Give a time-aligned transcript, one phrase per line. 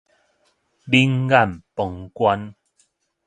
[0.03, 0.09] 冷眼旁
[2.09, 2.55] 觀